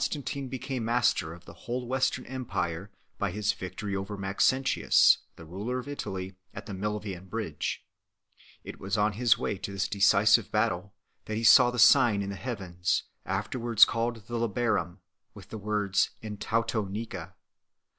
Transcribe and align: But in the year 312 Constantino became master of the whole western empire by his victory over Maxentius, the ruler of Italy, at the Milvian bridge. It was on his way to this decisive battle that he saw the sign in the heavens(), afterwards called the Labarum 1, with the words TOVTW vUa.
But 0.01 0.15
in 0.15 0.23
the 0.23 0.29
year 0.33 0.47
312 0.49 0.85
Constantino 0.87 0.87
became 0.87 0.97
master 0.97 1.33
of 1.35 1.45
the 1.45 1.61
whole 1.65 1.85
western 1.85 2.25
empire 2.25 2.89
by 3.19 3.29
his 3.29 3.53
victory 3.53 3.95
over 3.95 4.17
Maxentius, 4.17 5.19
the 5.35 5.45
ruler 5.45 5.77
of 5.77 5.87
Italy, 5.87 6.33
at 6.55 6.65
the 6.65 6.73
Milvian 6.73 7.29
bridge. 7.29 7.85
It 8.63 8.79
was 8.79 8.97
on 8.97 9.13
his 9.13 9.37
way 9.37 9.59
to 9.59 9.71
this 9.71 9.87
decisive 9.87 10.51
battle 10.51 10.95
that 11.25 11.35
he 11.37 11.43
saw 11.43 11.69
the 11.69 11.77
sign 11.77 12.23
in 12.23 12.31
the 12.31 12.35
heavens(), 12.35 13.03
afterwards 13.27 13.85
called 13.85 14.25
the 14.25 14.39
Labarum 14.39 14.87
1, 15.33 15.35
with 15.35 15.49
the 15.49 15.59
words 15.59 16.09
TOVTW 16.23 16.89
vUa. 17.07 17.33